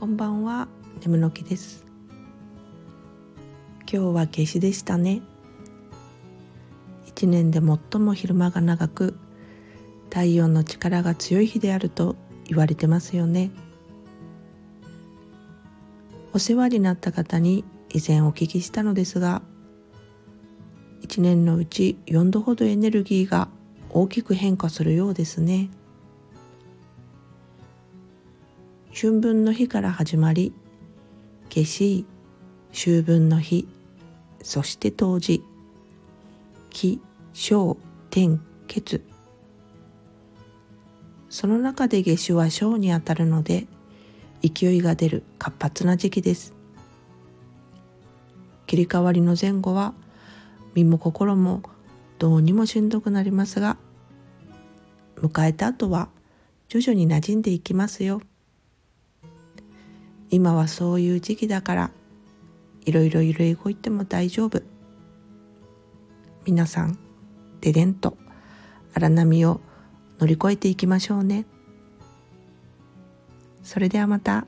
[0.00, 0.66] こんばんは。
[1.02, 1.84] 眠の木です。
[3.80, 5.20] 今日は夏至でしたね。
[7.06, 9.18] 一年で最も昼間が長く
[10.08, 12.16] 太陽の力が強い日であると
[12.46, 13.50] 言われてますよね。
[16.32, 19.42] お世話になった方に以前お聞きしたのですが
[21.02, 23.48] 1年のうち4度ほどエネルギーが
[23.90, 25.68] 大きく変化するようですね。
[28.92, 30.52] 春分の日から始まり
[31.48, 32.06] 夏至
[32.72, 33.68] 秋分の日
[34.42, 35.44] そして冬至
[36.70, 37.00] 気
[37.32, 37.76] 小
[38.10, 39.04] 天血。
[41.28, 43.68] その中で夏至は小にあたるので
[44.42, 46.52] 勢いが出る活発な時期です。
[48.66, 49.94] 切り替わりの前後は
[50.74, 51.62] 身も心も
[52.18, 53.76] どうにもしんどくなりますが
[55.16, 56.08] 迎えた後は
[56.68, 58.20] 徐々に馴染んでいきますよ。
[60.30, 61.90] 今はそういう時期だから
[62.84, 64.62] いろいろ揺れ動いても大丈夫
[66.46, 66.98] 皆さん
[67.60, 68.16] ででんと
[68.94, 69.60] 荒波を
[70.18, 71.46] 乗り越えていきましょうね
[73.62, 74.46] それではまた。